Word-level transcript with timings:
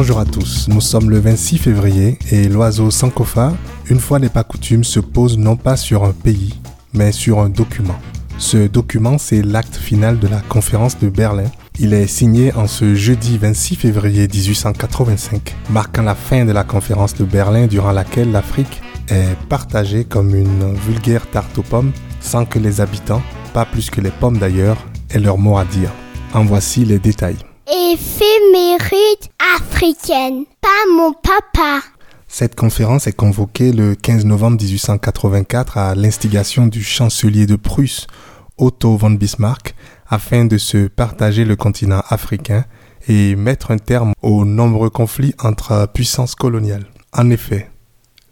Bonjour 0.00 0.20
à 0.20 0.24
tous, 0.24 0.68
nous 0.68 0.80
sommes 0.80 1.10
le 1.10 1.18
26 1.18 1.58
février 1.58 2.20
et 2.30 2.46
l'oiseau 2.46 2.88
Sankofa, 2.88 3.52
une 3.90 3.98
fois 3.98 4.20
n'est 4.20 4.28
pas 4.28 4.44
coutume, 4.44 4.84
se 4.84 5.00
pose 5.00 5.36
non 5.36 5.56
pas 5.56 5.76
sur 5.76 6.04
un 6.04 6.12
pays, 6.12 6.54
mais 6.94 7.10
sur 7.10 7.40
un 7.40 7.48
document. 7.48 7.98
Ce 8.38 8.68
document, 8.68 9.18
c'est 9.18 9.42
l'acte 9.42 9.74
final 9.74 10.20
de 10.20 10.28
la 10.28 10.40
conférence 10.40 11.00
de 11.00 11.08
Berlin. 11.08 11.50
Il 11.80 11.94
est 11.94 12.06
signé 12.06 12.54
en 12.54 12.68
ce 12.68 12.94
jeudi 12.94 13.38
26 13.38 13.74
février 13.74 14.28
1885, 14.32 15.56
marquant 15.70 16.02
la 16.02 16.14
fin 16.14 16.44
de 16.44 16.52
la 16.52 16.62
conférence 16.62 17.14
de 17.14 17.24
Berlin 17.24 17.66
durant 17.66 17.90
laquelle 17.90 18.30
l'Afrique 18.30 18.80
est 19.08 19.36
partagée 19.48 20.04
comme 20.04 20.32
une 20.32 20.74
vulgaire 20.74 21.28
tarte 21.28 21.58
aux 21.58 21.62
pommes 21.62 21.90
sans 22.20 22.44
que 22.44 22.60
les 22.60 22.80
habitants, 22.80 23.22
pas 23.52 23.64
plus 23.64 23.90
que 23.90 24.00
les 24.00 24.12
pommes 24.12 24.38
d'ailleurs, 24.38 24.78
aient 25.10 25.18
leur 25.18 25.38
mot 25.38 25.58
à 25.58 25.64
dire. 25.64 25.90
En 26.34 26.44
voici 26.44 26.84
les 26.84 27.00
détails. 27.00 27.38
Éphéméride 28.48 29.30
africaine, 29.56 30.44
pas 30.60 30.68
mon 30.94 31.12
papa. 31.12 31.80
Cette 32.28 32.54
conférence 32.54 33.06
est 33.06 33.12
convoquée 33.12 33.72
le 33.72 33.94
15 33.94 34.24
novembre 34.24 34.62
1884 34.62 35.76
à 35.76 35.94
l'instigation 35.94 36.66
du 36.66 36.82
chancelier 36.82 37.46
de 37.46 37.56
Prusse, 37.56 38.06
Otto 38.56 38.96
von 38.96 39.10
Bismarck, 39.10 39.74
afin 40.08 40.44
de 40.44 40.56
se 40.56 40.88
partager 40.88 41.44
le 41.44 41.56
continent 41.56 42.02
africain 42.08 42.64
et 43.08 43.34
mettre 43.36 43.70
un 43.70 43.78
terme 43.78 44.12
aux 44.22 44.44
nombreux 44.44 44.90
conflits 44.90 45.34
entre 45.42 45.88
puissances 45.92 46.34
coloniales. 46.34 46.86
En 47.12 47.30
effet, 47.30 47.70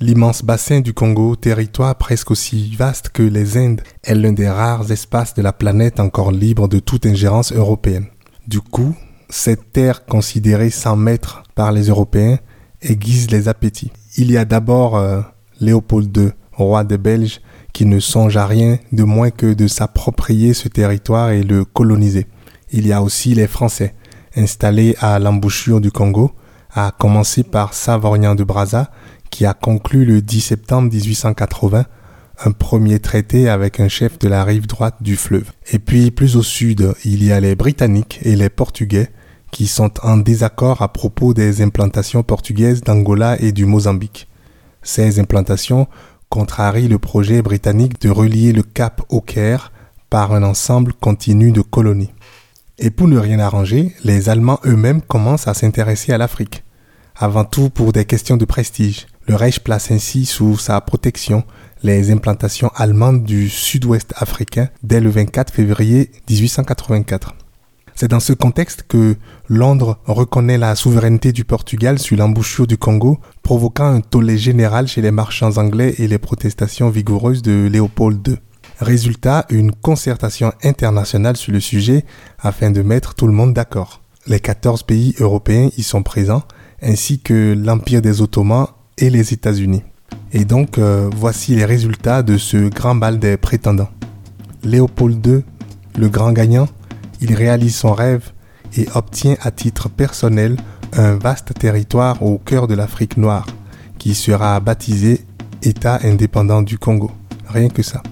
l'immense 0.00 0.42
bassin 0.42 0.80
du 0.80 0.92
Congo, 0.92 1.34
territoire 1.36 1.96
presque 1.96 2.30
aussi 2.30 2.74
vaste 2.76 3.08
que 3.08 3.22
les 3.22 3.56
Indes, 3.56 3.82
est 4.04 4.14
l'un 4.14 4.32
des 4.32 4.48
rares 4.48 4.90
espaces 4.92 5.34
de 5.34 5.42
la 5.42 5.52
planète 5.52 5.98
encore 5.98 6.30
libre 6.30 6.68
de 6.68 6.78
toute 6.78 7.06
ingérence 7.06 7.52
européenne. 7.52 8.06
Du 8.46 8.60
coup, 8.60 8.94
cette 9.34 9.72
terre 9.72 10.06
considérée 10.06 10.70
sans 10.70 10.94
maître 10.94 11.42
par 11.56 11.72
les 11.72 11.88
Européens 11.88 12.38
aiguise 12.82 13.32
les 13.32 13.48
appétits. 13.48 13.90
Il 14.16 14.30
y 14.30 14.36
a 14.36 14.44
d'abord 14.44 14.96
euh, 14.96 15.22
Léopold 15.60 16.16
II, 16.16 16.30
roi 16.52 16.84
des 16.84 16.98
Belges, 16.98 17.40
qui 17.72 17.84
ne 17.84 17.98
songe 17.98 18.36
à 18.36 18.46
rien 18.46 18.78
de 18.92 19.02
moins 19.02 19.30
que 19.30 19.52
de 19.52 19.66
s'approprier 19.66 20.54
ce 20.54 20.68
territoire 20.68 21.30
et 21.30 21.42
le 21.42 21.64
coloniser. 21.64 22.28
Il 22.70 22.86
y 22.86 22.92
a 22.92 23.02
aussi 23.02 23.34
les 23.34 23.48
Français, 23.48 23.96
installés 24.36 24.94
à 25.00 25.18
l'embouchure 25.18 25.80
du 25.80 25.90
Congo, 25.90 26.30
à 26.72 26.92
commencer 26.96 27.42
par 27.42 27.74
Savorgnan 27.74 28.36
de 28.36 28.44
Brazza, 28.44 28.92
qui 29.30 29.46
a 29.46 29.52
conclu 29.52 30.04
le 30.04 30.22
10 30.22 30.40
septembre 30.40 30.92
1880 30.92 31.86
un 32.44 32.52
premier 32.52 33.00
traité 33.00 33.48
avec 33.48 33.80
un 33.80 33.88
chef 33.88 34.16
de 34.20 34.28
la 34.28 34.44
rive 34.44 34.68
droite 34.68 34.96
du 35.00 35.16
fleuve. 35.16 35.50
Et 35.72 35.80
puis 35.80 36.12
plus 36.12 36.36
au 36.36 36.42
sud, 36.44 36.94
il 37.04 37.24
y 37.24 37.32
a 37.32 37.40
les 37.40 37.56
Britanniques 37.56 38.20
et 38.22 38.36
les 38.36 38.48
Portugais 38.48 39.10
qui 39.54 39.68
sont 39.68 39.92
en 40.02 40.16
désaccord 40.16 40.82
à 40.82 40.92
propos 40.92 41.32
des 41.32 41.62
implantations 41.62 42.24
portugaises 42.24 42.80
d'Angola 42.80 43.40
et 43.40 43.52
du 43.52 43.66
Mozambique. 43.66 44.26
Ces 44.82 45.20
implantations 45.20 45.86
contrarient 46.28 46.88
le 46.88 46.98
projet 46.98 47.40
britannique 47.40 48.00
de 48.00 48.10
relier 48.10 48.52
le 48.52 48.64
Cap 48.64 49.02
au 49.10 49.20
Caire 49.20 49.70
par 50.10 50.34
un 50.34 50.42
ensemble 50.42 50.92
continu 50.92 51.52
de 51.52 51.60
colonies. 51.60 52.12
Et 52.80 52.90
pour 52.90 53.06
ne 53.06 53.16
rien 53.16 53.38
arranger, 53.38 53.94
les 54.02 54.28
Allemands 54.28 54.58
eux-mêmes 54.66 55.00
commencent 55.00 55.46
à 55.46 55.54
s'intéresser 55.54 56.12
à 56.12 56.18
l'Afrique, 56.18 56.64
avant 57.14 57.44
tout 57.44 57.70
pour 57.70 57.92
des 57.92 58.06
questions 58.06 58.36
de 58.36 58.44
prestige. 58.44 59.06
Le 59.28 59.36
Reich 59.36 59.60
place 59.60 59.92
ainsi 59.92 60.26
sous 60.26 60.58
sa 60.58 60.80
protection 60.80 61.44
les 61.84 62.10
implantations 62.10 62.72
allemandes 62.74 63.22
du 63.22 63.48
sud-ouest 63.48 64.14
africain 64.16 64.68
dès 64.82 65.00
le 65.00 65.10
24 65.10 65.52
février 65.52 66.10
1884. 66.28 67.36
C'est 67.96 68.08
dans 68.08 68.20
ce 68.20 68.32
contexte 68.32 68.84
que 68.88 69.16
Londres 69.48 69.98
reconnaît 70.04 70.58
la 70.58 70.74
souveraineté 70.74 71.30
du 71.30 71.44
Portugal 71.44 72.00
sur 72.00 72.16
l'embouchure 72.16 72.66
du 72.66 72.76
Congo, 72.76 73.20
provoquant 73.44 73.86
un 73.86 74.00
tollé 74.00 74.36
général 74.36 74.88
chez 74.88 75.00
les 75.00 75.12
marchands 75.12 75.58
anglais 75.58 75.94
et 75.98 76.08
les 76.08 76.18
protestations 76.18 76.90
vigoureuses 76.90 77.42
de 77.42 77.68
Léopold 77.70 78.26
II. 78.26 78.36
Résultat, 78.80 79.46
une 79.48 79.70
concertation 79.70 80.52
internationale 80.64 81.36
sur 81.36 81.52
le 81.52 81.60
sujet 81.60 82.04
afin 82.40 82.72
de 82.72 82.82
mettre 82.82 83.14
tout 83.14 83.28
le 83.28 83.32
monde 83.32 83.54
d'accord. 83.54 84.02
Les 84.26 84.40
14 84.40 84.82
pays 84.82 85.14
européens 85.20 85.70
y 85.76 85.84
sont 85.84 86.02
présents, 86.02 86.42
ainsi 86.82 87.20
que 87.20 87.54
l'Empire 87.56 88.02
des 88.02 88.20
Ottomans 88.20 88.66
et 88.98 89.08
les 89.08 89.32
États-Unis. 89.32 89.84
Et 90.32 90.44
donc, 90.44 90.78
euh, 90.78 91.08
voici 91.14 91.54
les 91.54 91.64
résultats 91.64 92.24
de 92.24 92.38
ce 92.38 92.68
grand 92.68 92.96
bal 92.96 93.20
des 93.20 93.36
prétendants. 93.36 93.90
Léopold 94.64 95.24
II, 95.24 95.44
le 95.96 96.08
grand 96.08 96.32
gagnant, 96.32 96.66
il 97.24 97.34
réalise 97.34 97.74
son 97.74 97.94
rêve 97.94 98.32
et 98.76 98.86
obtient 98.94 99.36
à 99.40 99.50
titre 99.50 99.88
personnel 99.88 100.56
un 100.92 101.16
vaste 101.16 101.54
territoire 101.58 102.22
au 102.22 102.36
cœur 102.36 102.68
de 102.68 102.74
l'Afrique 102.74 103.16
noire, 103.16 103.46
qui 103.98 104.14
sera 104.14 104.60
baptisé 104.60 105.24
État 105.62 106.00
indépendant 106.04 106.60
du 106.60 106.76
Congo. 106.76 107.10
Rien 107.48 107.68
que 107.68 107.82
ça. 107.82 108.02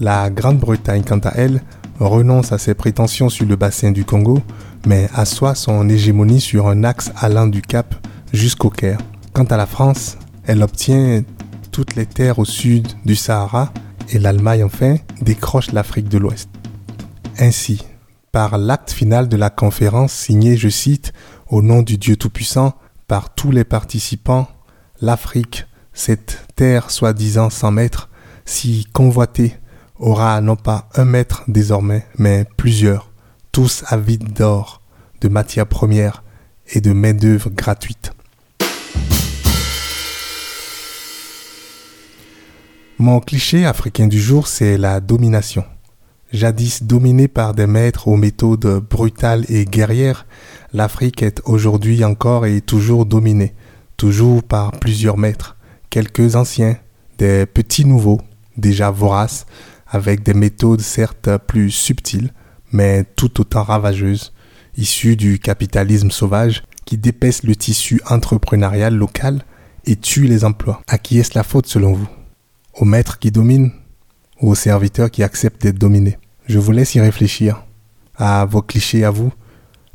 La 0.00 0.30
Grande-Bretagne, 0.30 1.04
quant 1.06 1.18
à 1.18 1.32
elle, 1.34 1.60
renonce 2.00 2.52
à 2.52 2.58
ses 2.58 2.72
prétentions 2.72 3.28
sur 3.28 3.46
le 3.46 3.56
bassin 3.56 3.90
du 3.90 4.06
Congo, 4.06 4.40
mais 4.86 5.06
assoit 5.14 5.54
son 5.54 5.88
hégémonie 5.90 6.40
sur 6.40 6.66
un 6.66 6.82
axe 6.82 7.12
allant 7.16 7.48
du 7.48 7.60
Cap 7.60 7.94
jusqu'au 8.32 8.70
Caire. 8.70 8.98
Quant 9.34 9.44
à 9.44 9.58
la 9.58 9.66
France, 9.66 10.16
elle 10.46 10.62
obtient 10.62 11.22
toutes 11.70 11.94
les 11.94 12.06
terres 12.06 12.38
au 12.38 12.46
sud 12.46 12.88
du 13.04 13.16
Sahara 13.16 13.70
et 14.08 14.18
l'Allemagne 14.18 14.64
enfin 14.64 14.96
décroche 15.20 15.72
l'Afrique 15.72 16.08
de 16.08 16.18
l'Ouest. 16.18 16.48
Ainsi, 17.38 17.82
par 18.32 18.56
l'acte 18.56 18.90
final 18.92 19.28
de 19.28 19.36
la 19.36 19.50
conférence 19.50 20.14
signé, 20.14 20.56
je 20.56 20.70
cite, 20.70 21.12
au 21.48 21.60
nom 21.60 21.82
du 21.82 21.98
Dieu 21.98 22.16
Tout-Puissant, 22.16 22.72
par 23.06 23.34
tous 23.34 23.50
les 23.50 23.64
participants, 23.64 24.48
l'Afrique, 25.02 25.66
cette 25.92 26.46
terre 26.56 26.90
soi-disant 26.90 27.50
sans 27.50 27.70
maître, 27.70 28.08
si 28.46 28.86
convoitée, 28.94 29.54
aura 29.98 30.40
non 30.40 30.56
pas 30.56 30.88
un 30.94 31.04
maître 31.04 31.44
désormais, 31.46 32.06
mais 32.16 32.46
plusieurs, 32.56 33.10
tous 33.52 33.84
avides 33.88 34.32
d'or, 34.32 34.80
de 35.20 35.28
matières 35.28 35.66
premières 35.66 36.24
et 36.72 36.80
de 36.80 36.92
main-d'œuvre 36.92 37.50
gratuite. 37.50 38.12
Mon 42.98 43.20
cliché 43.20 43.66
africain 43.66 44.06
du 44.06 44.20
jour, 44.20 44.46
c'est 44.46 44.78
la 44.78 45.00
domination. 45.00 45.64
Jadis 46.32 46.82
dominée 46.82 47.28
par 47.28 47.52
des 47.52 47.66
maîtres 47.66 48.08
aux 48.08 48.16
méthodes 48.16 48.82
brutales 48.88 49.44
et 49.50 49.66
guerrières, 49.66 50.26
l'Afrique 50.72 51.22
est 51.22 51.42
aujourd'hui 51.44 52.04
encore 52.04 52.46
et 52.46 52.62
toujours 52.62 53.04
dominée, 53.04 53.52
toujours 53.98 54.42
par 54.42 54.72
plusieurs 54.72 55.18
maîtres, 55.18 55.58
quelques 55.90 56.34
anciens, 56.34 56.78
des 57.18 57.44
petits 57.44 57.84
nouveaux, 57.84 58.18
déjà 58.56 58.90
voraces, 58.90 59.44
avec 59.86 60.22
des 60.22 60.32
méthodes 60.32 60.80
certes 60.80 61.28
plus 61.46 61.70
subtiles, 61.70 62.32
mais 62.72 63.04
tout 63.04 63.38
autant 63.42 63.62
ravageuses, 63.62 64.32
issues 64.78 65.16
du 65.16 65.38
capitalisme 65.38 66.10
sauvage 66.10 66.62
qui 66.86 66.96
dépaisse 66.96 67.42
le 67.42 67.54
tissu 67.54 68.00
entrepreneurial 68.08 68.94
local 68.94 69.44
et 69.84 69.96
tue 69.96 70.26
les 70.28 70.46
emplois. 70.46 70.80
À 70.88 70.96
qui 70.96 71.18
est-ce 71.18 71.32
la 71.34 71.42
faute 71.42 71.66
selon 71.66 71.92
vous? 71.92 72.08
Aux 72.72 72.86
maîtres 72.86 73.18
qui 73.18 73.30
dominent 73.30 73.72
ou 74.40 74.52
aux 74.52 74.54
serviteurs 74.54 75.10
qui 75.10 75.22
acceptent 75.22 75.60
d'être 75.60 75.78
dominés 75.78 76.16
je 76.46 76.58
vous 76.58 76.72
laisse 76.72 76.94
y 76.94 77.00
réfléchir 77.00 77.64
à 78.16 78.44
vos 78.44 78.62
clichés 78.62 79.04
à 79.04 79.10
vous, 79.10 79.32